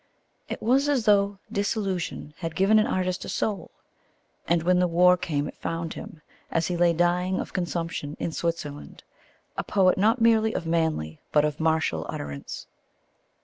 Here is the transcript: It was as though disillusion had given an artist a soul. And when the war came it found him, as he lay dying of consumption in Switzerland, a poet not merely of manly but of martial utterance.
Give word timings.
It 0.49 0.63
was 0.63 0.89
as 0.89 1.05
though 1.05 1.37
disillusion 1.51 2.33
had 2.39 2.55
given 2.55 2.79
an 2.79 2.87
artist 2.87 3.23
a 3.23 3.29
soul. 3.29 3.69
And 4.47 4.63
when 4.63 4.79
the 4.79 4.87
war 4.87 5.15
came 5.15 5.47
it 5.47 5.53
found 5.59 5.93
him, 5.93 6.23
as 6.49 6.65
he 6.65 6.75
lay 6.75 6.91
dying 6.91 7.39
of 7.39 7.53
consumption 7.53 8.17
in 8.19 8.31
Switzerland, 8.31 9.03
a 9.59 9.63
poet 9.63 9.99
not 9.99 10.19
merely 10.19 10.53
of 10.55 10.65
manly 10.65 11.19
but 11.31 11.45
of 11.45 11.59
martial 11.59 12.07
utterance. 12.09 12.65